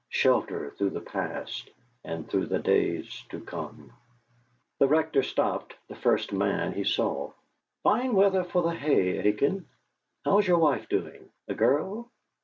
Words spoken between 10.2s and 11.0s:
How's your wife